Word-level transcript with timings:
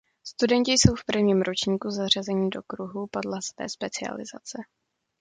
Studenti 0.23 0.71
jsou 0.71 0.95
v 0.95 1.05
prvním 1.05 1.41
ročníku 1.41 1.89
zařazení 1.91 2.49
do 2.49 2.61
kruhů 2.67 3.07
podle 3.07 3.41
své 3.41 3.69
specializace. 3.69 4.57